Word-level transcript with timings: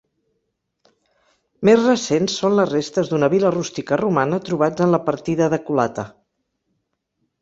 Més 1.69 1.81
recents 1.81 2.37
són 2.41 2.57
les 2.61 2.71
restes 2.73 3.11
d'una 3.11 3.29
vila 3.35 3.53
rústica 3.59 4.01
romana 4.03 4.43
trobats 4.49 4.87
en 4.87 4.97
la 4.97 5.05
partida 5.11 5.51
de 5.57 5.61
Colata. 5.69 6.07